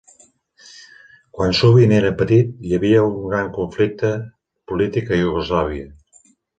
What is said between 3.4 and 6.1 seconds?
conflicte polític a Iugoslàvia.